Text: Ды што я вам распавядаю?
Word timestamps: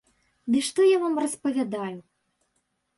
Ды 0.53 0.61
што 0.69 0.87
я 0.87 0.97
вам 1.05 1.21
распавядаю? 1.27 1.95